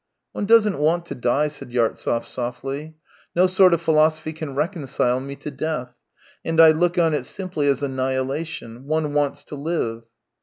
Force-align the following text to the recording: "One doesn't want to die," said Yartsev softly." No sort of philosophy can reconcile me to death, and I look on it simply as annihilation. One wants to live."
"One 0.31 0.47
doesn't 0.47 0.79
want 0.79 1.05
to 1.05 1.13
die," 1.13 1.47
said 1.47 1.69
Yartsev 1.71 2.25
softly." 2.25 2.95
No 3.35 3.45
sort 3.45 3.71
of 3.75 3.83
philosophy 3.83 4.33
can 4.33 4.55
reconcile 4.55 5.19
me 5.19 5.35
to 5.35 5.51
death, 5.51 5.95
and 6.43 6.59
I 6.59 6.71
look 6.71 6.97
on 6.97 7.13
it 7.13 7.23
simply 7.27 7.67
as 7.67 7.83
annihilation. 7.83 8.87
One 8.87 9.13
wants 9.13 9.43
to 9.43 9.55
live." 9.55 10.05